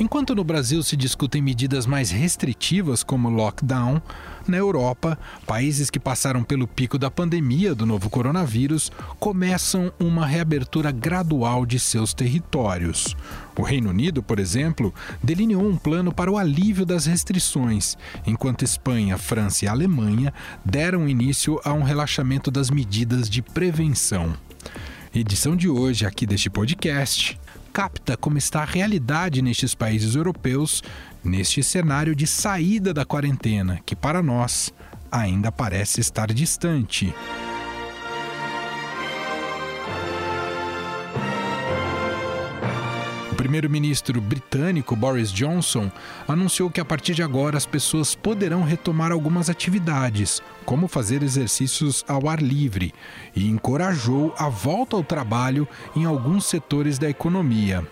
[0.00, 4.00] Enquanto no Brasil se discutem medidas mais restritivas, como lockdown,
[4.48, 10.90] na Europa, países que passaram pelo pico da pandemia do novo coronavírus começam uma reabertura
[10.90, 13.14] gradual de seus territórios.
[13.54, 19.18] O Reino Unido, por exemplo, delineou um plano para o alívio das restrições, enquanto Espanha,
[19.18, 20.32] França e Alemanha
[20.64, 24.34] deram início a um relaxamento das medidas de prevenção.
[25.14, 27.39] Edição de hoje aqui deste podcast
[27.72, 30.82] capta como está a realidade nestes países europeus
[31.22, 34.72] neste cenário de saída da quarentena, que para nós
[35.10, 37.12] ainda parece estar distante.
[43.40, 45.90] Primeiro-ministro britânico Boris Johnson
[46.28, 52.04] anunciou que a partir de agora as pessoas poderão retomar algumas atividades, como fazer exercícios
[52.06, 52.92] ao ar livre,
[53.34, 57.82] e encorajou a volta ao trabalho em alguns setores da economia.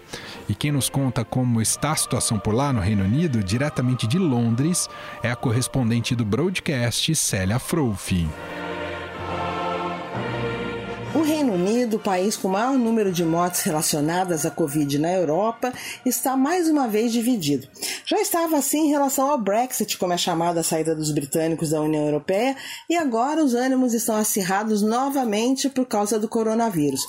[0.51, 4.19] E quem nos conta como está a situação por lá no Reino Unido, diretamente de
[4.19, 4.87] Londres,
[5.23, 8.29] é a correspondente do broadcast Célia Froufin.
[11.99, 15.73] O país com maior número de mortes relacionadas à Covid na Europa,
[16.07, 17.67] está mais uma vez dividido.
[18.07, 21.83] Já estava assim em relação ao Brexit, como é chamada a saída dos britânicos da
[21.83, 22.55] União Europeia,
[22.89, 27.01] e agora os ânimos estão acirrados novamente por causa do coronavírus.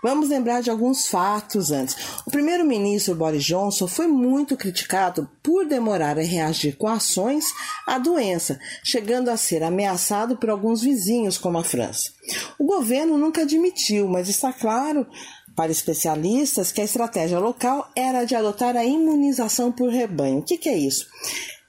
[0.00, 1.96] Vamos lembrar de alguns fatos antes.
[2.24, 7.46] O primeiro-ministro Boris Johnson foi muito criticado por demorar a reagir com ações
[7.84, 12.14] à doença, chegando a ser ameaçado por alguns vizinhos, como a França.
[12.58, 15.06] O governo nunca admitiu, mas está claro
[15.54, 20.38] para especialistas que a estratégia local era de adotar a imunização por rebanho.
[20.38, 21.06] O que, que é isso?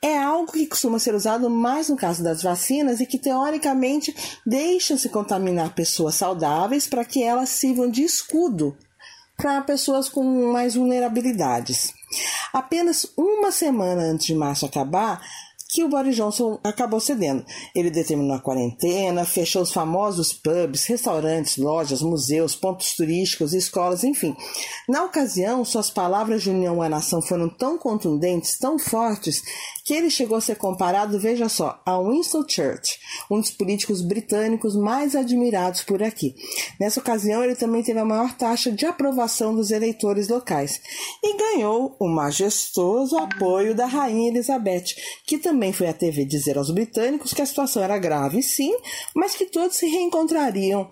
[0.01, 4.15] É algo que costuma ser usado mais no caso das vacinas e que, teoricamente,
[4.45, 8.77] deixa-se contaminar pessoas saudáveis para que elas sirvam de escudo
[9.35, 11.93] para pessoas com mais vulnerabilidades.
[12.53, 15.21] Apenas uma semana antes de março acabar,
[15.70, 17.45] que o Boris Johnson acabou cedendo.
[17.76, 24.36] Ele determinou a quarentena, fechou os famosos pubs, restaurantes, lojas, museus, pontos turísticos, escolas, enfim.
[24.88, 29.42] Na ocasião, suas palavras de união à nação foram tão contundentes, tão fortes,
[29.87, 32.99] que ele chegou a ser comparado, veja só, a Winston Churchill,
[33.31, 36.36] um dos políticos britânicos mais admirados por aqui.
[36.77, 40.81] Nessa ocasião, ele também teve a maior taxa de aprovação dos eleitores locais
[41.23, 44.93] e ganhou o majestoso apoio da Rainha Elizabeth,
[45.25, 48.75] que também foi à TV dizer aos britânicos que a situação era grave, sim,
[49.15, 50.92] mas que todos se reencontrariam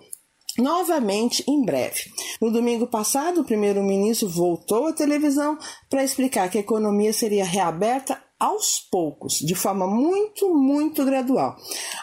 [0.57, 2.03] novamente em breve.
[2.41, 5.57] No domingo passado, o primeiro-ministro voltou à televisão
[5.89, 11.55] para explicar que a economia seria reaberta aos poucos, de forma muito, muito gradual.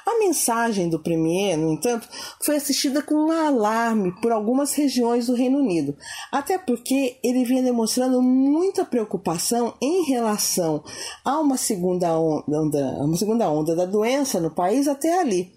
[0.06, 2.08] A mensagem do Premier, no entanto,
[2.42, 5.96] foi assistida com um alarme por algumas regiões do Reino Unido,
[6.30, 10.82] até porque ele vinha demonstrando muita preocupação em relação
[11.24, 15.52] a uma segunda onda, uma segunda onda da doença no país até ali.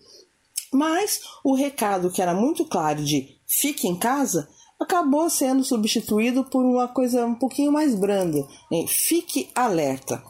[0.73, 4.49] Mas o recado que era muito claro de fique em casa
[4.79, 10.21] acabou sendo substituído por uma coisa um pouquinho mais branda, em fique alerta.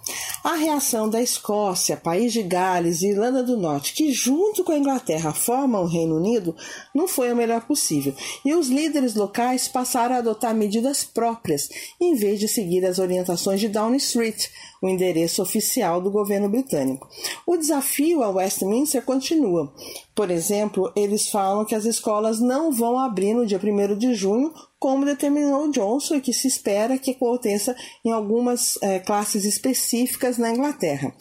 [0.43, 4.77] A reação da Escócia, País de Gales e Irlanda do Norte, que junto com a
[4.77, 6.55] Inglaterra formam o Reino Unido,
[6.93, 8.13] não foi a melhor possível,
[8.45, 11.67] e os líderes locais passaram a adotar medidas próprias,
[11.99, 14.49] em vez de seguir as orientações de Downing Street,
[14.85, 17.07] o endereço oficial do governo britânico.
[17.45, 19.73] O desafio a Westminster continua.
[20.13, 24.53] Por exemplo, eles falam que as escolas não vão abrir no dia 1 de junho,
[24.79, 30.51] como determinou Johnson, e que se espera que aconteça em algumas é, classes específicas na
[30.51, 31.13] Inglaterra.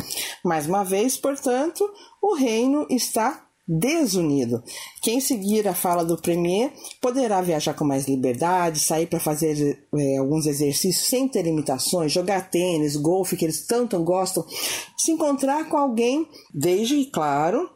[0.44, 1.88] Mais uma vez, portanto,
[2.22, 4.62] o reino está desunido.
[5.00, 10.18] Quem seguir a fala do Premier poderá viajar com mais liberdade, sair para fazer é,
[10.18, 14.44] alguns exercícios sem ter limitações, jogar tênis, golfe, que eles tanto gostam,
[14.96, 17.70] se encontrar com alguém, desde, claro,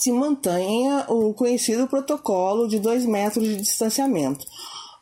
[0.00, 4.44] se mantenha o conhecido protocolo de dois metros de distanciamento.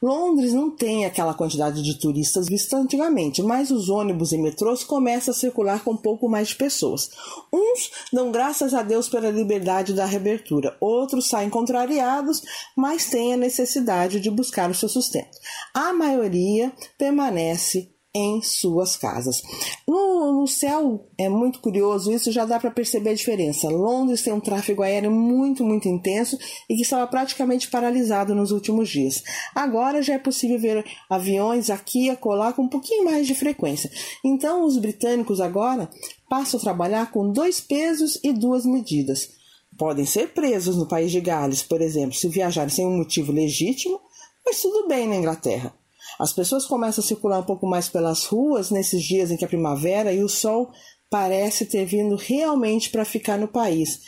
[0.03, 5.31] Londres não tem aquela quantidade de turistas vista antigamente, mas os ônibus e metrôs começam
[5.31, 7.09] a circular com um pouco mais de pessoas.
[7.53, 12.43] Uns dão graças a Deus pela liberdade da reabertura, outros saem contrariados,
[12.77, 15.39] mas têm a necessidade de buscar o seu sustento.
[15.73, 19.43] A maioria permanece em suas casas.
[19.89, 23.69] No, no, céu é muito curioso, isso já dá para perceber a diferença.
[23.69, 26.39] Londres tem um tráfego aéreo muito, muito intenso
[26.69, 29.23] e que estava praticamente paralisado nos últimos dias.
[29.55, 33.91] Agora já é possível ver aviões aqui e acolá com um pouquinho mais de frequência.
[34.23, 35.89] Então os britânicos agora
[36.29, 39.31] passam a trabalhar com dois pesos e duas medidas.
[39.79, 43.99] Podem ser presos no país de Gales, por exemplo, se viajarem sem um motivo legítimo,
[44.45, 45.75] mas tudo bem na Inglaterra.
[46.23, 49.49] As pessoas começam a circular um pouco mais pelas ruas nesses dias em que é
[49.49, 50.71] primavera e o sol
[51.11, 53.99] parece ter vindo realmente para ficar no país.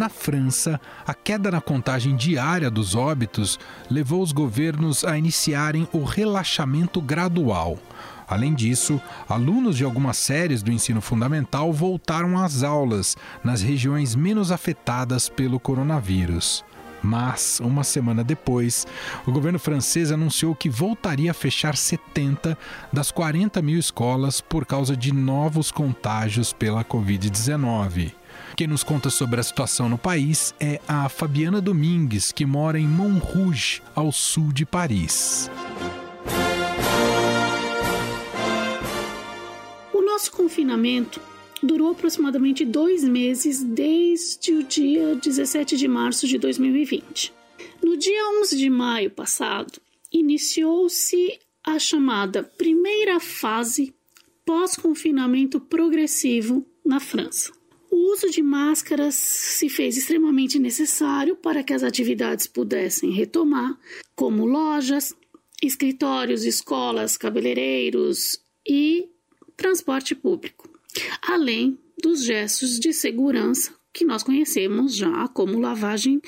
[0.00, 3.60] Na França, a queda na contagem diária dos óbitos
[3.90, 7.76] levou os governos a iniciarem o relaxamento gradual.
[8.26, 8.98] Além disso,
[9.28, 13.14] alunos de algumas séries do ensino fundamental voltaram às aulas
[13.44, 16.64] nas regiões menos afetadas pelo coronavírus.
[17.02, 18.86] Mas, uma semana depois,
[19.26, 22.56] o governo francês anunciou que voltaria a fechar 70
[22.90, 28.14] das 40 mil escolas por causa de novos contágios pela Covid-19.
[28.60, 32.86] Quem nos conta sobre a situação no país é a Fabiana Domingues, que mora em
[32.86, 35.50] Montrouge, ao sul de Paris.
[39.94, 41.22] O nosso confinamento
[41.62, 47.32] durou aproximadamente dois meses desde o dia 17 de março de 2020.
[47.82, 49.80] No dia 11 de maio passado,
[50.12, 53.94] iniciou-se a chamada primeira fase
[54.44, 57.58] pós-confinamento progressivo na França.
[57.90, 63.76] O uso de máscaras se fez extremamente necessário para que as atividades pudessem retomar,
[64.14, 65.14] como lojas,
[65.62, 69.08] escritórios, escolas, cabeleireiros e
[69.56, 70.70] transporte público,
[71.20, 76.22] além dos gestos de segurança que nós conhecemos já, como lavagem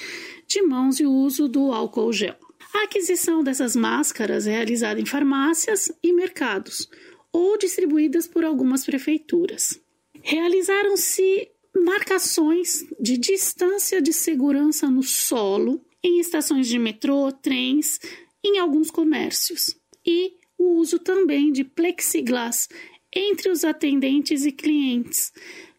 [0.47, 2.37] de mãos e uso do álcool gel.
[2.75, 6.89] A aquisição dessas máscaras é realizada em farmácias e mercados
[7.33, 9.81] ou distribuídas por algumas prefeituras.
[10.23, 17.99] Realizaram-se marcações de distância de segurança no solo, em estações de metrô, trens,
[18.45, 22.69] em alguns comércios, e o uso também de plexiglass
[23.15, 25.33] entre os atendentes e clientes,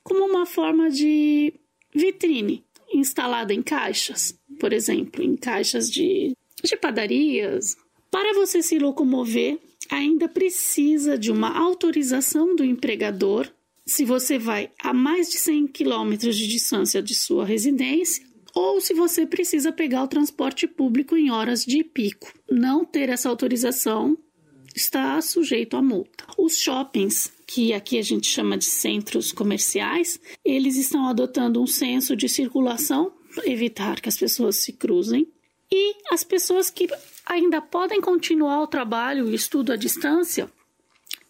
[0.03, 1.53] como uma forma de
[1.93, 2.63] vitrine
[2.93, 7.75] instalada em caixas, por exemplo, em caixas de, de padarias.
[8.11, 9.59] Para você se locomover,
[9.89, 13.51] ainda precisa de uma autorização do empregador
[13.85, 18.25] se você vai a mais de 100 quilômetros de distância de sua residência
[18.55, 22.31] ou se você precisa pegar o transporte público em horas de pico.
[22.49, 24.17] Não ter essa autorização
[24.75, 26.25] está sujeito a multa.
[26.37, 32.15] Os shoppings, que aqui a gente chama de centros comerciais, eles estão adotando um senso
[32.15, 35.27] de circulação para evitar que as pessoas se cruzem.
[35.71, 36.87] E as pessoas que
[37.25, 40.49] ainda podem continuar o trabalho e estudo à distância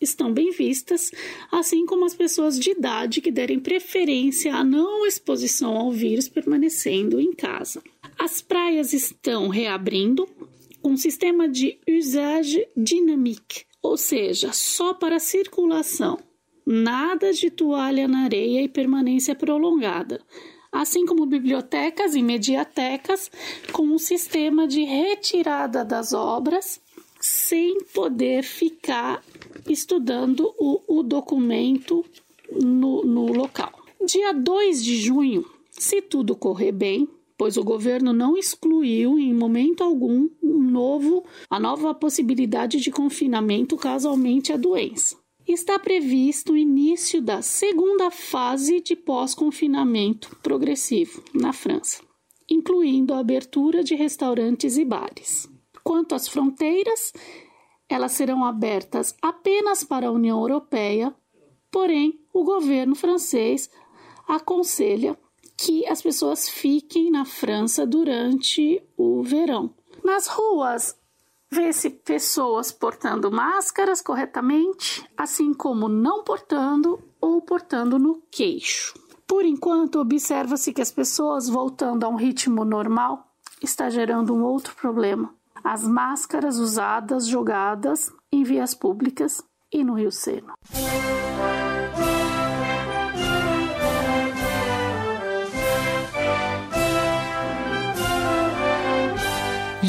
[0.03, 1.11] estão bem vistas,
[1.51, 7.19] assim como as pessoas de idade que derem preferência à não exposição ao vírus permanecendo
[7.19, 7.81] em casa.
[8.17, 10.27] As praias estão reabrindo
[10.81, 16.19] com um sistema de usage dynamique, ou seja, só para circulação,
[16.65, 20.21] nada de toalha na areia e permanência prolongada
[20.73, 23.29] assim como bibliotecas e mediatecas,
[23.71, 26.81] com um sistema de retirada das obras
[27.23, 29.23] sem poder ficar
[29.69, 32.03] estudando o, o documento
[32.51, 33.71] no, no local.
[34.05, 39.85] Dia 2 de junho, se tudo correr bem, pois o governo não excluiu em momento
[39.85, 45.15] algum um novo, a nova possibilidade de confinamento caso aumente a doença.
[45.47, 52.03] Está previsto o início da segunda fase de pós-confinamento progressivo na França,
[52.49, 55.52] incluindo a abertura de restaurantes e bares.
[55.83, 57.11] Quanto às fronteiras,
[57.89, 61.13] elas serão abertas apenas para a União Europeia,
[61.71, 63.69] porém, o governo francês
[64.27, 65.17] aconselha
[65.57, 69.73] que as pessoas fiquem na França durante o verão.
[70.03, 70.97] Nas ruas,
[71.51, 78.93] vê-se pessoas portando máscaras corretamente, assim como não portando ou portando no queixo.
[79.27, 84.75] Por enquanto, observa-se que as pessoas voltando a um ritmo normal está gerando um outro
[84.75, 85.33] problema,
[85.63, 90.53] as máscaras usadas jogadas em vias públicas e no Rio Sena.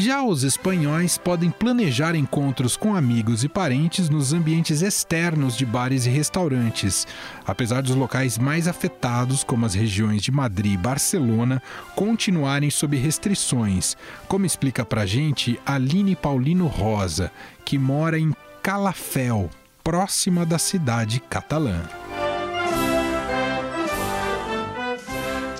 [0.05, 6.05] Já os espanhóis podem planejar encontros com amigos e parentes nos ambientes externos de bares
[6.05, 7.07] e restaurantes,
[7.43, 11.59] apesar dos locais mais afetados, como as regiões de Madrid e Barcelona,
[11.95, 13.97] continuarem sob restrições,
[14.27, 17.31] como explica pra gente Aline Paulino Rosa,
[17.65, 18.31] que mora em
[18.61, 19.49] Calafel,
[19.83, 21.81] próxima da cidade catalã.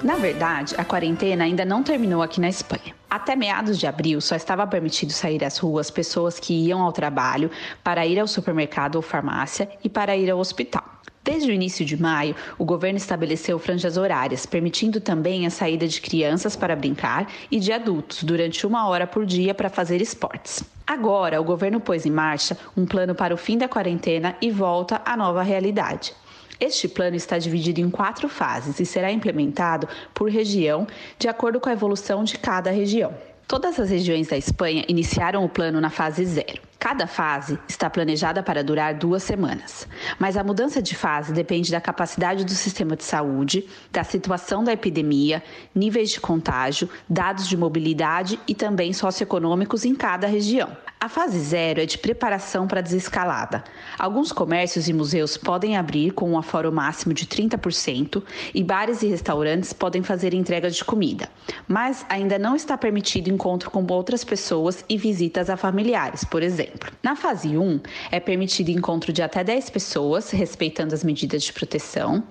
[0.03, 2.94] Na verdade, a quarentena ainda não terminou aqui na Espanha.
[3.15, 7.49] Até meados de abril, só estava permitido sair às ruas pessoas que iam ao trabalho,
[7.81, 10.83] para ir ao supermercado ou farmácia e para ir ao hospital.
[11.23, 16.01] Desde o início de maio, o governo estabeleceu franjas horárias, permitindo também a saída de
[16.01, 20.61] crianças para brincar e de adultos durante uma hora por dia para fazer esportes.
[20.85, 25.01] Agora, o governo pôs em marcha um plano para o fim da quarentena e volta
[25.05, 26.13] à nova realidade.
[26.59, 30.87] Este plano está dividido em quatro fases e será implementado por região,
[31.19, 33.13] de acordo com a evolução de cada região.
[33.47, 36.61] Todas as regiões da Espanha iniciaram o plano na fase zero.
[36.79, 39.87] Cada fase está planejada para durar duas semanas,
[40.19, 44.73] mas a mudança de fase depende da capacidade do sistema de saúde, da situação da
[44.73, 45.43] epidemia,
[45.73, 50.75] níveis de contágio, dados de mobilidade e também socioeconômicos em cada região.
[51.05, 53.63] A fase zero é de preparação para a desescalada.
[53.95, 58.23] Alguns comércios e museus podem abrir com um aforo máximo de 30%
[58.55, 61.29] e bares e restaurantes podem fazer entrega de comida,
[61.67, 66.91] mas ainda não está permitido encontro com outras pessoas e visitas a familiares, por exemplo.
[67.03, 72.23] Na fase 1, é permitido encontro de até 10 pessoas, respeitando as medidas de proteção.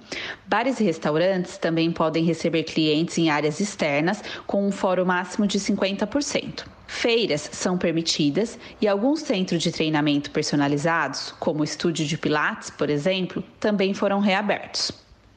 [0.48, 5.60] Bares e restaurantes também podem receber clientes em áreas externas com um foro máximo de
[5.60, 6.64] 50%.
[6.86, 12.90] Feiras são permitidas e alguns centros de treinamento personalizados, como o estúdio de Pilates, por
[12.90, 14.92] exemplo, também foram reabertos.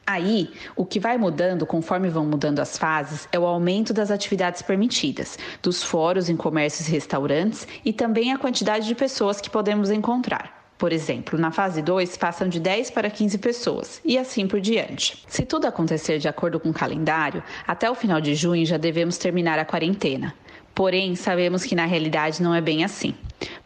[0.06, 4.62] Aí, o que vai mudando conforme vão mudando as fases é o aumento das atividades
[4.62, 9.90] permitidas, dos fóruns em comércios e restaurantes e também a quantidade de pessoas que podemos
[9.90, 10.72] encontrar.
[10.78, 15.24] Por exemplo, na fase 2 passam de 10 para 15 pessoas e assim por diante.
[15.28, 19.18] Se tudo acontecer de acordo com o calendário, até o final de junho já devemos
[19.18, 20.34] terminar a quarentena.
[20.78, 23.12] Porém, sabemos que na realidade não é bem assim.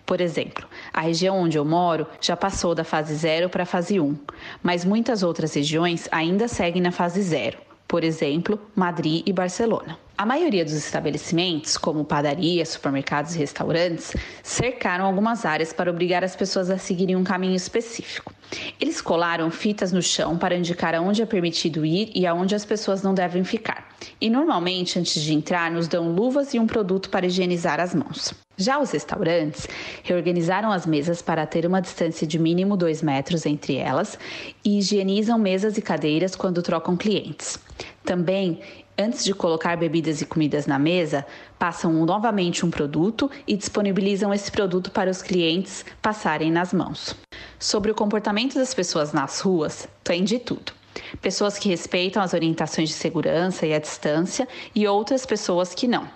[0.06, 4.00] Por exemplo, a região onde eu moro já passou da fase 0 para a fase
[4.00, 4.16] 1,
[4.62, 9.98] mas muitas outras regiões ainda seguem na fase 0, por exemplo, Madrid e Barcelona.
[10.22, 16.36] A maioria dos estabelecimentos, como padarias, supermercados e restaurantes, cercaram algumas áreas para obrigar as
[16.36, 18.32] pessoas a seguirem um caminho específico.
[18.80, 23.02] Eles colaram fitas no chão para indicar aonde é permitido ir e aonde as pessoas
[23.02, 23.88] não devem ficar.
[24.20, 28.32] E normalmente, antes de entrar, nos dão luvas e um produto para higienizar as mãos.
[28.56, 29.66] Já os restaurantes
[30.04, 34.16] reorganizaram as mesas para ter uma distância de mínimo 2 metros entre elas
[34.64, 37.58] e higienizam mesas e cadeiras quando trocam clientes.
[38.04, 38.60] Também,
[38.98, 41.24] antes de colocar bebidas e comidas na mesa,
[41.58, 47.14] passam novamente um produto e disponibilizam esse produto para os clientes passarem nas mãos.
[47.58, 50.72] Sobre o comportamento das pessoas nas ruas, tem de tudo
[51.20, 56.08] pessoas que respeitam as orientações de segurança e a distância e outras pessoas que não.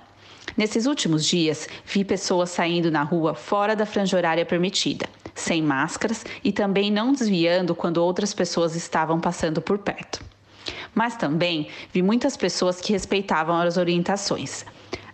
[0.57, 6.25] Nesses últimos dias, vi pessoas saindo na rua fora da franja horária permitida, sem máscaras
[6.43, 10.36] e também não desviando quando outras pessoas estavam passando por perto.
[10.97, 14.65] Mas também vi muitas pessoas que respeitavam as orientações.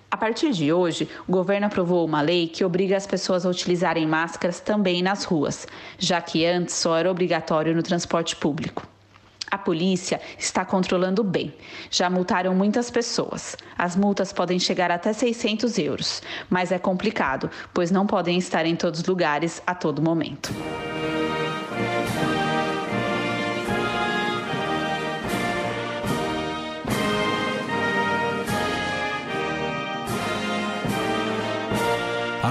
[0.08, 4.06] A partir de hoje, o governo aprovou uma lei que obriga as pessoas a utilizarem
[4.06, 5.66] máscaras também nas ruas,
[5.98, 8.86] já que antes só era obrigatório no transporte público.
[9.50, 11.52] A polícia está controlando bem.
[11.90, 13.56] Já multaram muitas pessoas.
[13.76, 18.76] As multas podem chegar até 600 euros, mas é complicado, pois não podem estar em
[18.76, 20.52] todos os lugares a todo momento.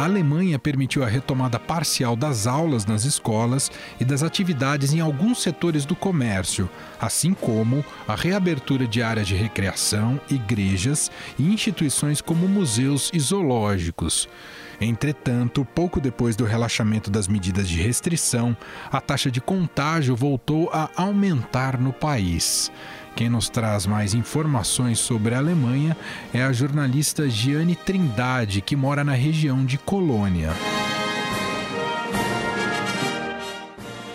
[0.01, 5.43] A Alemanha permitiu a retomada parcial das aulas nas escolas e das atividades em alguns
[5.43, 6.67] setores do comércio,
[6.99, 14.27] assim como a reabertura de áreas de recreação, igrejas e instituições como museus e zoológicos.
[14.83, 18.57] Entretanto, pouco depois do relaxamento das medidas de restrição,
[18.91, 22.71] a taxa de contágio voltou a aumentar no país.
[23.15, 25.95] Quem nos traz mais informações sobre a Alemanha
[26.33, 30.51] é a jornalista Giane Trindade, que mora na região de Colônia.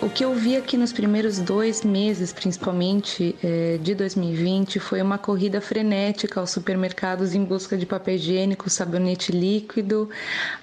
[0.07, 5.17] O que eu vi aqui nos primeiros dois meses, principalmente é, de 2020, foi uma
[5.17, 10.09] corrida frenética aos supermercados em busca de papel higiênico, sabonete líquido,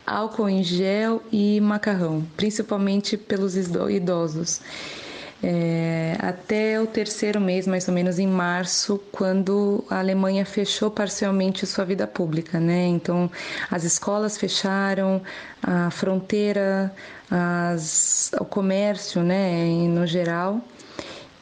[0.07, 4.62] álcool em gel e macarrão, principalmente pelos idosos
[5.46, 11.66] é, até o terceiro mês, mais ou menos em março, quando a Alemanha fechou parcialmente
[11.66, 12.86] sua vida pública, né?
[12.86, 13.30] Então,
[13.70, 15.20] as escolas fecharam,
[15.62, 16.90] a fronteira,
[17.30, 20.62] as, o comércio, né, no geral,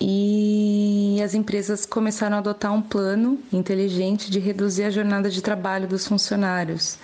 [0.01, 5.87] e as empresas começaram a adotar um plano inteligente de reduzir a jornada de trabalho
[5.87, 6.99] dos funcionários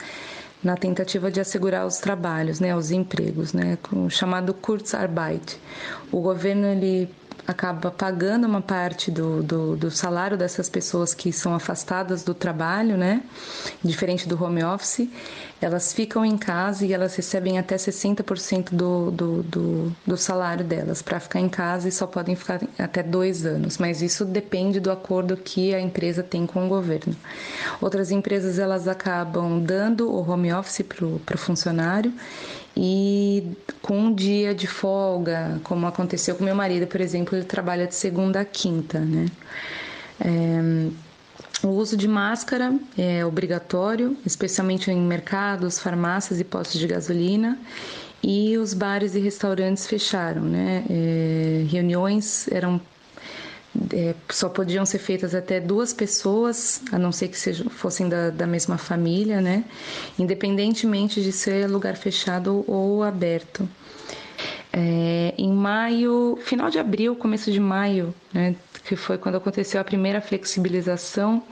[0.63, 5.59] na tentativa de assegurar os trabalhos, né, os empregos, né, com o chamado Kurzarbeit.
[6.11, 7.09] O governo ele
[7.49, 12.95] acaba pagando uma parte do, do, do, salário dessas pessoas que são afastadas do trabalho,
[12.95, 13.23] né?
[13.83, 15.09] Diferente do home office,
[15.59, 21.01] elas ficam em casa e elas recebem até 60% do, do, do, do salário delas
[21.01, 23.79] para ficar em casa e só podem ficar até dois anos.
[23.79, 27.17] Mas isso depende do acordo que a empresa tem com o governo.
[27.81, 32.13] Outras empresas elas acabam dando o home office para o funcionário
[32.81, 37.89] e com um dia de folga, como aconteceu com meu marido, por exemplo, ele trabalha
[37.89, 39.27] de segunda a quinta, né?
[40.21, 47.59] É, o uso de máscara é obrigatório, especialmente em mercados, farmácias e postos de gasolina.
[48.23, 50.85] E os bares e restaurantes fecharam, né?
[50.89, 52.81] É, reuniões eram
[53.93, 58.31] é, só podiam ser feitas até duas pessoas, a não ser que sejam, fossem da,
[58.31, 59.65] da mesma família, né?
[60.19, 63.69] Independentemente de ser lugar fechado ou aberto.
[64.73, 68.55] É, em maio, final de abril, começo de maio, né,
[68.85, 71.43] que foi quando aconteceu a primeira flexibilização,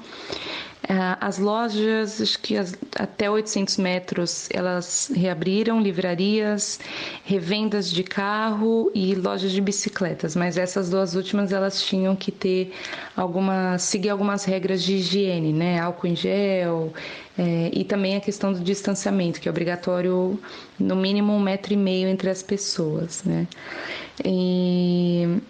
[1.20, 6.78] as lojas, acho que as, até 800 metros, elas reabriram livrarias,
[7.24, 12.72] revendas de carro e lojas de bicicletas, mas essas duas últimas elas tinham que ter
[13.16, 15.80] algumas, seguir algumas regras de higiene, né?
[15.80, 16.92] Álcool em gel
[17.36, 20.40] é, e também a questão do distanciamento, que é obrigatório
[20.78, 23.48] no mínimo um metro e meio entre as pessoas, né?
[24.24, 25.40] E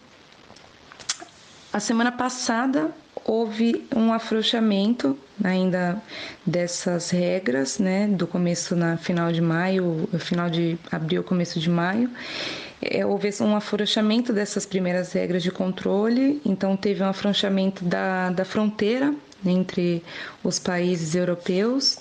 [1.72, 2.90] a semana passada
[3.26, 6.00] houve um afrouxamento ainda
[6.46, 12.08] dessas regras, né, do começo na final de maio, final de abril, começo de maio.
[12.80, 18.44] É, houve um afrouxamento dessas primeiras regras de controle, então teve um afrouxamento da, da
[18.44, 19.12] fronteira
[19.44, 20.04] entre
[20.44, 21.98] os países europeus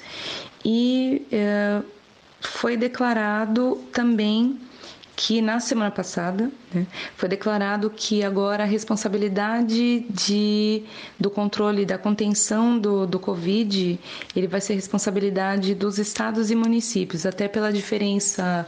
[0.63, 1.81] e é,
[2.41, 4.59] foi declarado também
[5.15, 10.83] que na semana passada né, foi declarado que agora a responsabilidade de,
[11.19, 13.99] do controle da contenção do, do Covid
[14.35, 18.67] ele vai ser responsabilidade dos estados e municípios, até pela diferença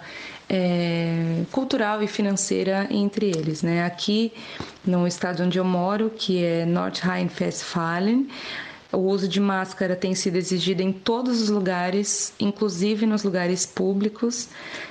[0.50, 3.62] é, cultural e financeira entre eles.
[3.62, 3.84] Né?
[3.86, 4.32] Aqui
[4.86, 8.28] no estado onde eu moro, que é Nordrhein-Westfalen,
[8.92, 14.48] o uso de máscara tem sido exigido em todos os lugares, inclusive nos lugares públicos,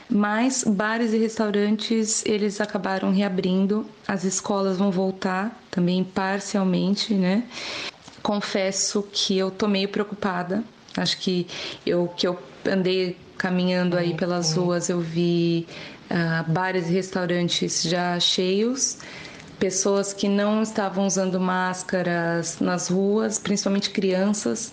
[0.09, 7.45] mas bares e restaurantes eles acabaram reabrindo, as escolas vão voltar também parcialmente, né?
[8.23, 10.63] Confesso que eu tô meio preocupada.
[10.97, 11.47] Acho que
[11.85, 15.67] eu que eu andei caminhando aí pelas ruas, eu vi
[16.11, 18.99] uh, bares e restaurantes já cheios
[19.59, 24.73] pessoas que não estavam usando máscaras nas ruas, principalmente crianças.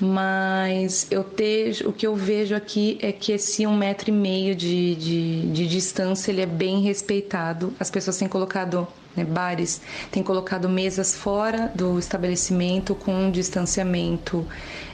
[0.00, 4.54] Mas eu te, o que eu vejo aqui é que esse um metro e meio
[4.54, 7.72] de, de, de distância ele é bem respeitado.
[7.78, 9.80] As pessoas têm colocado né, bares
[10.10, 14.46] têm colocado mesas fora do estabelecimento com um distanciamento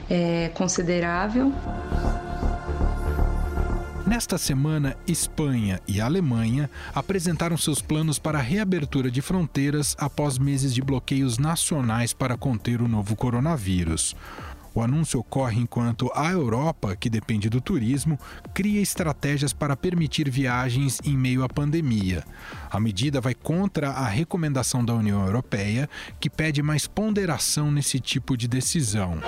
[0.09, 1.51] é, considerável.
[4.09, 10.73] Nesta semana, Espanha e Alemanha apresentaram seus planos para a reabertura de fronteiras após meses
[10.73, 14.15] de bloqueios nacionais para conter o novo coronavírus.
[14.73, 18.17] O anúncio ocorre enquanto a Europa, que depende do turismo,
[18.51, 22.23] cria estratégias para permitir viagens em meio à pandemia.
[22.71, 25.87] A medida vai contra a recomendação da União Europeia,
[26.19, 29.19] que pede mais ponderação nesse tipo de decisão.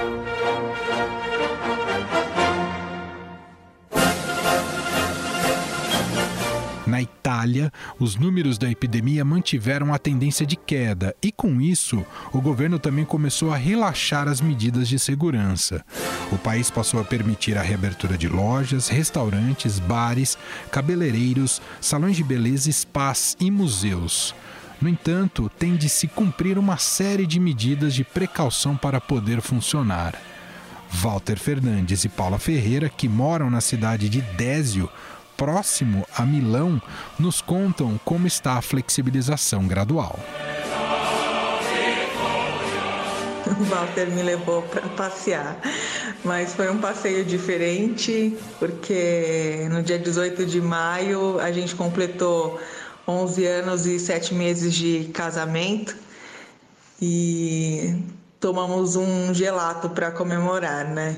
[6.91, 12.41] Na Itália, os números da epidemia mantiveram a tendência de queda e, com isso, o
[12.41, 15.85] governo também começou a relaxar as medidas de segurança.
[16.33, 20.37] O país passou a permitir a reabertura de lojas, restaurantes, bares,
[20.69, 24.35] cabeleireiros, salões de beleza, spas e museus.
[24.81, 30.13] No entanto, tem de se cumprir uma série de medidas de precaução para poder funcionar.
[30.91, 34.89] Walter Fernandes e Paula Ferreira, que moram na cidade de Désio,
[35.41, 36.79] próximo a Milão,
[37.17, 40.19] nos contam como está a flexibilização gradual.
[43.47, 45.59] O Walter me levou para passear,
[46.23, 52.61] mas foi um passeio diferente, porque no dia 18 de maio a gente completou
[53.07, 55.97] 11 anos e 7 meses de casamento
[57.01, 57.95] e
[58.39, 61.17] tomamos um gelato para comemorar, né?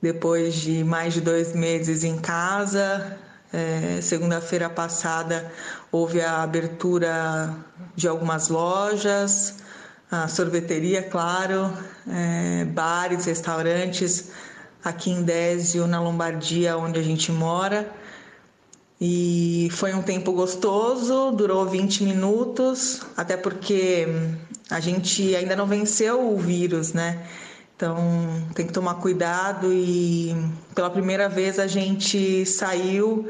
[0.00, 3.18] Depois de mais de dois meses em casa,
[3.52, 5.50] é, Segunda-feira passada
[5.90, 7.54] houve a abertura
[7.96, 9.56] de algumas lojas,
[10.10, 11.72] a sorveteria, claro,
[12.08, 14.30] é, bares, restaurantes
[14.84, 17.90] aqui em Désio, na Lombardia, onde a gente mora.
[19.00, 24.06] E foi um tempo gostoso, durou 20 minutos, até porque
[24.70, 27.26] a gente ainda não venceu o vírus, né?
[27.80, 27.96] Então
[28.54, 30.36] tem que tomar cuidado e
[30.74, 33.26] pela primeira vez a gente saiu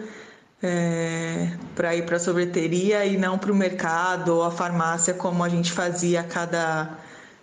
[0.61, 5.45] é, para ir para a sorveteria e não para o mercado ou a farmácia como
[5.45, 6.99] a gente fazia a cada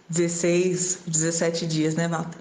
[0.09, 2.39] 16, 17 dias, né, Walter?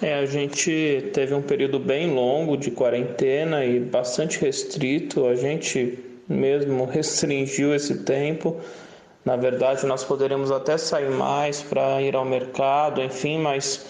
[0.00, 5.26] É, a gente teve um período bem longo de quarentena e bastante restrito.
[5.26, 8.56] A gente mesmo restringiu esse tempo.
[9.24, 13.86] Na verdade, nós poderíamos até sair mais para ir ao mercado, enfim, mas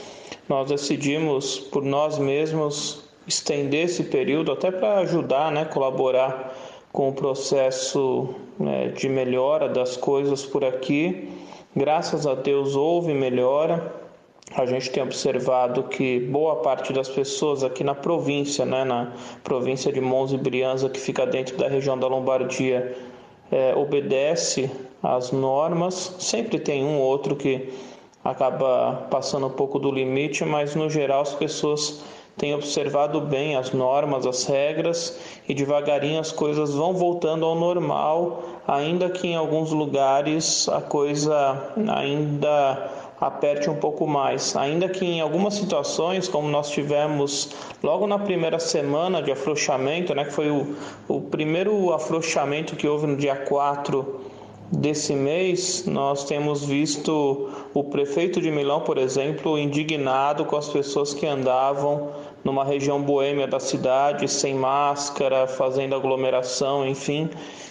[0.49, 6.53] nós decidimos por nós mesmos estender esse período até para ajudar, né, colaborar
[6.93, 11.29] com o processo né, de melhora das coisas por aqui.
[11.77, 14.01] Graças a Deus houve melhora
[14.55, 19.13] a gente tem observado que boa parte das pessoas aqui na província, né, na
[19.45, 22.97] província de Mons e Brianza, que fica dentro da região da Lombardia,
[23.51, 24.69] é, obedece
[25.03, 26.17] às normas.
[26.19, 27.73] Sempre tem um ou outro que
[28.25, 32.03] acaba passando um pouco do limite, mas no geral as pessoas
[32.37, 38.43] têm observado bem as normas, as regras e devagarinho as coisas vão voltando ao normal,
[38.67, 44.57] ainda que em alguns lugares a coisa ainda aperte um pouco mais.
[44.57, 47.51] Ainda que em algumas situações, como nós tivemos
[47.83, 50.75] logo na primeira semana de afrouxamento, né, que foi o,
[51.07, 54.30] o primeiro afrouxamento que houve no dia 4
[54.73, 61.13] desse mês, nós temos visto o prefeito de Milão, por exemplo, indignado com as pessoas
[61.13, 62.11] que andavam
[62.45, 67.29] numa região boêmia da cidade, sem máscara, fazendo aglomeração, enfim.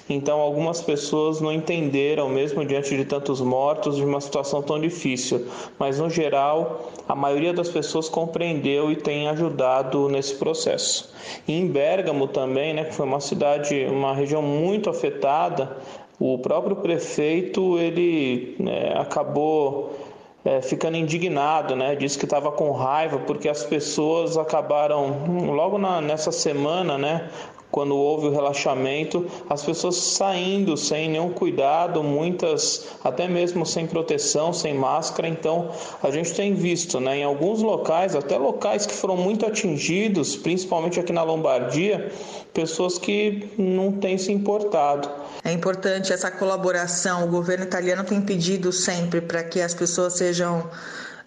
[0.10, 5.46] Então, algumas pessoas não entenderam, mesmo diante de tantos mortos, de uma situação tão difícil.
[5.78, 11.14] Mas, no geral, a maioria das pessoas compreendeu e tem ajudado nesse processo.
[11.48, 15.78] E em Bergamo também, né, que foi uma cidade, uma região muito afetada,
[16.20, 19.98] o próprio prefeito ele né, acabou
[20.44, 21.96] é, ficando indignado, né?
[21.96, 27.30] Disse que estava com raiva porque as pessoas acabaram logo na, nessa semana, né?
[27.72, 34.52] quando houve o relaxamento, as pessoas saindo sem nenhum cuidado, muitas até mesmo sem proteção,
[34.52, 35.28] sem máscara.
[35.28, 35.70] Então,
[36.02, 41.00] a gente tem visto, né, em alguns locais, até locais que foram muito atingidos, principalmente
[41.00, 42.12] aqui na Lombardia,
[42.54, 45.10] pessoas que não têm se importado.
[45.50, 47.24] É importante essa colaboração.
[47.24, 50.70] O governo italiano tem pedido sempre para que as pessoas sejam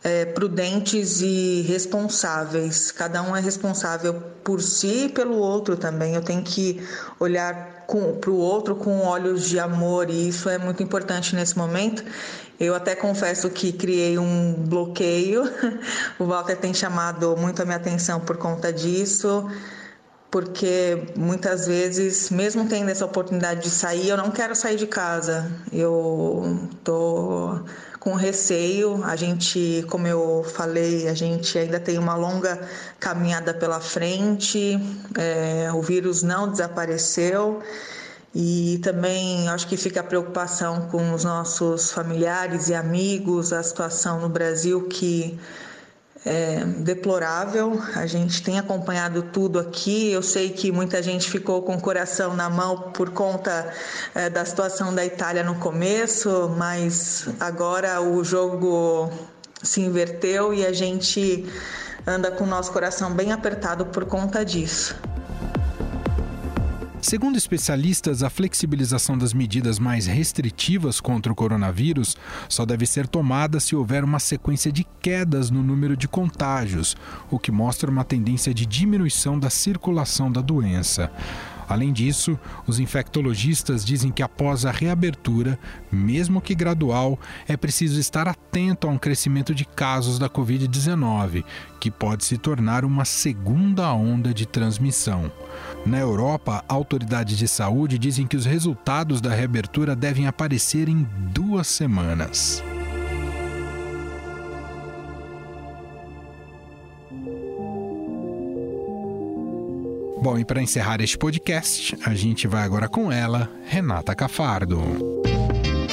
[0.04, 2.92] é, prudentes e responsáveis.
[2.92, 6.14] Cada um é responsável por si e pelo outro também.
[6.14, 6.80] Eu tenho que
[7.18, 7.84] olhar
[8.20, 12.04] para o outro com olhos de amor e isso é muito importante nesse momento.
[12.60, 15.42] Eu até confesso que criei um bloqueio.
[16.16, 19.48] O Walter tem chamado muito a minha atenção por conta disso
[20.32, 25.52] porque muitas vezes, mesmo tendo essa oportunidade de sair, eu não quero sair de casa.
[25.70, 27.60] Eu tô
[28.00, 29.04] com receio.
[29.04, 32.58] A gente, como eu falei, a gente ainda tem uma longa
[32.98, 34.80] caminhada pela frente.
[35.18, 37.62] É, o vírus não desapareceu.
[38.34, 44.18] E também acho que fica a preocupação com os nossos familiares e amigos, a situação
[44.18, 45.38] no Brasil que
[46.24, 47.80] é, deplorável.
[47.94, 50.10] A gente tem acompanhado tudo aqui.
[50.10, 53.72] Eu sei que muita gente ficou com o coração na mão por conta
[54.14, 59.10] é, da situação da Itália no começo, mas agora o jogo
[59.62, 61.46] se inverteu e a gente
[62.06, 64.96] anda com o nosso coração bem apertado por conta disso.
[67.02, 72.16] Segundo especialistas, a flexibilização das medidas mais restritivas contra o coronavírus
[72.48, 76.96] só deve ser tomada se houver uma sequência de quedas no número de contágios,
[77.28, 81.10] o que mostra uma tendência de diminuição da circulação da doença.
[81.68, 85.58] Além disso, os infectologistas dizem que após a reabertura,
[85.90, 91.44] mesmo que gradual, é preciso estar atento a um crescimento de casos da Covid-19,
[91.80, 95.32] que pode se tornar uma segunda onda de transmissão.
[95.84, 101.66] Na Europa, autoridades de saúde dizem que os resultados da reabertura devem aparecer em duas
[101.66, 102.62] semanas.
[110.22, 114.80] Bom, e para encerrar este podcast, a gente vai agora com ela, Renata Cafardo.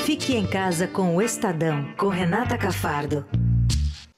[0.06, 3.26] Fique em casa com o Estadão, com Renata Cafardo.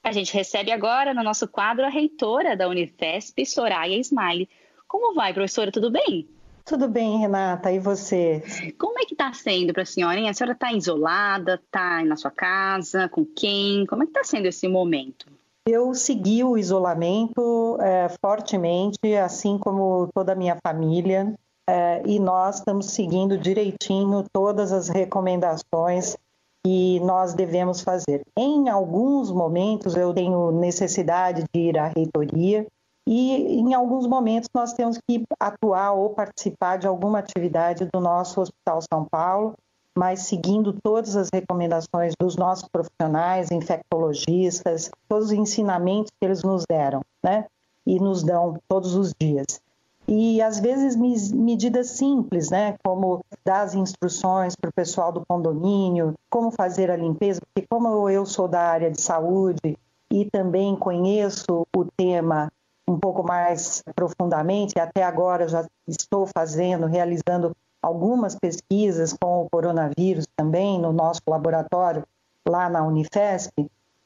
[0.03, 4.49] A gente recebe agora no nosso quadro a reitora da Unifesp, Soraya Smiley.
[4.91, 5.71] Como vai, professora?
[5.71, 6.27] Tudo bem?
[6.65, 7.71] Tudo bem, Renata.
[7.71, 8.43] E você?
[8.77, 10.19] Como é que está sendo para a senhora?
[10.19, 10.27] Hein?
[10.27, 11.53] A senhora está isolada?
[11.53, 13.07] Está na sua casa?
[13.07, 13.85] Com quem?
[13.85, 15.27] Como é que está sendo esse momento?
[15.65, 21.33] Eu segui o isolamento é, fortemente, assim como toda a minha família.
[21.69, 26.17] é, e nós estamos seguindo direitinho todas as recomendações
[26.65, 28.23] que nós devemos fazer.
[28.37, 32.67] Em alguns momentos eu tenho necessidade de ir à reitoria
[33.07, 38.41] e em alguns momentos nós temos que atuar ou participar de alguma atividade do nosso
[38.41, 39.55] Hospital São Paulo,
[39.97, 46.63] mas seguindo todas as recomendações dos nossos profissionais, infectologistas, todos os ensinamentos que eles nos
[46.69, 47.45] deram, né?
[47.85, 49.59] E nos dão todos os dias.
[50.07, 56.13] E às vezes medidas simples, né, como dar as instruções para o pessoal do condomínio,
[56.29, 59.77] como fazer a limpeza, porque como eu sou da área de saúde
[60.11, 62.51] e também conheço o tema
[62.91, 70.27] um pouco mais profundamente, até agora já estou fazendo, realizando algumas pesquisas com o coronavírus
[70.35, 72.03] também no nosso laboratório
[72.47, 73.51] lá na Unifesp.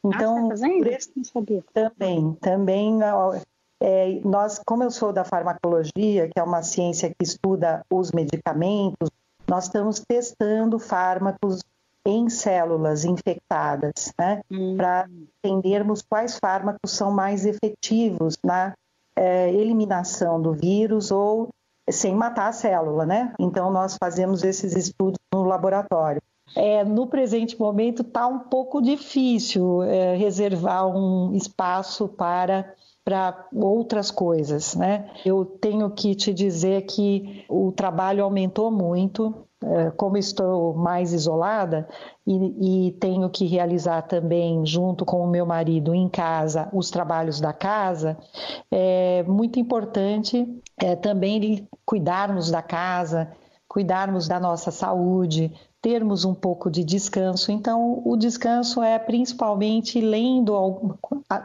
[0.04, 0.89] Então, ah, tá fazendo?
[1.15, 1.63] Não sabia.
[1.74, 3.00] Também, também
[3.82, 9.10] é, nós, como eu sou da farmacologia, que é uma ciência que estuda os medicamentos,
[9.48, 11.62] nós estamos testando fármacos
[12.06, 14.78] em células infectadas, né, hum.
[14.78, 15.08] para
[15.44, 18.74] entendermos quais fármacos são mais efetivos na
[19.15, 21.50] é, eliminação do vírus ou
[21.89, 23.34] sem matar a célula, né?
[23.39, 26.22] Então nós fazemos esses estudos no laboratório.
[26.56, 32.74] É, no presente momento está um pouco difícil é, reservar um espaço para
[33.06, 35.12] para outras coisas, né?
[35.24, 41.88] Eu tenho que te dizer que o trabalho aumentou muito, é, como estou mais isolada
[42.26, 47.39] e, e, tenho que realizar também, junto com o meu marido em casa, os trabalhos
[47.39, 48.18] da casa,
[48.72, 50.46] é muito importante
[50.78, 53.32] é, também cuidarmos da casa,
[53.68, 57.52] cuidarmos da nossa saúde, termos um pouco de descanso.
[57.52, 60.98] Então, o descanso é principalmente lendo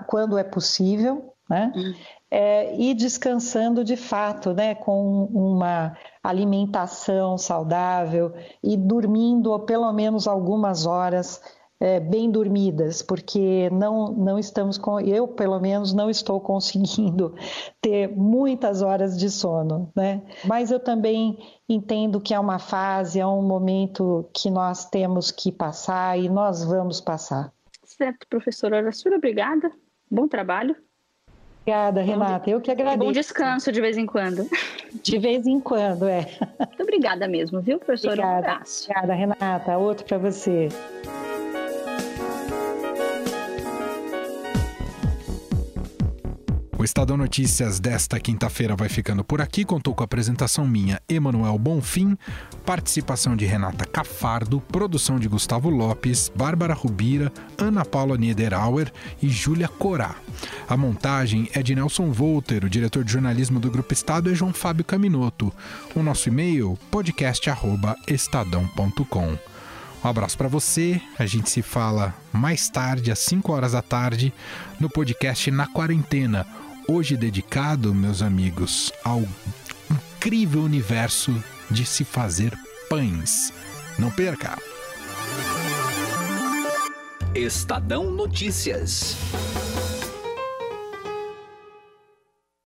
[0.06, 1.72] quando é possível, né?
[1.74, 1.94] Hum.
[2.30, 8.32] É, e descansando de fato, né, com uma alimentação saudável
[8.62, 11.42] e dormindo pelo menos algumas horas
[11.80, 17.34] é, bem dormidas, porque não, não estamos com, eu pelo menos não estou conseguindo
[17.80, 20.22] ter muitas horas de sono, né?
[20.44, 21.36] Mas eu também
[21.68, 26.62] entendo que é uma fase, é um momento que nós temos que passar e nós
[26.62, 27.52] vamos passar.
[27.82, 29.72] Certo, professora Aracura, obrigada.
[30.08, 30.76] Bom trabalho.
[31.60, 32.50] Obrigada, Renata.
[32.50, 32.98] Eu que agradeço.
[32.98, 34.46] Bom descanso de vez em quando.
[35.02, 36.26] De vez em quando, é.
[36.58, 38.14] Muito obrigada mesmo, viu, professora?
[38.14, 38.90] Obrigada, um abraço.
[38.90, 39.78] Obrigada, Renata.
[39.78, 40.68] Outro para você.
[46.80, 49.66] O Estadão Notícias desta quinta-feira vai ficando por aqui.
[49.66, 52.16] Contou com a apresentação minha, Emanuel Bonfim,
[52.64, 58.90] participação de Renata Cafardo, produção de Gustavo Lopes, Bárbara Rubira, Ana Paula Niederauer
[59.22, 60.14] e Júlia Corá.
[60.66, 64.54] A montagem é de Nelson Volter, o diretor de jornalismo do Grupo Estado é João
[64.54, 65.52] Fábio Caminoto.
[65.94, 69.38] O nosso e-mail, podcast.estadão.com.
[70.02, 70.98] Um abraço para você.
[71.18, 74.32] A gente se fala mais tarde, às 5 horas da tarde,
[74.80, 76.46] no podcast Na Quarentena
[76.90, 79.22] hoje dedicado, meus amigos, ao
[80.16, 81.32] incrível universo
[81.70, 82.52] de se fazer
[82.88, 83.52] pães.
[83.96, 84.58] Não perca!
[87.32, 89.16] Estadão Notícias.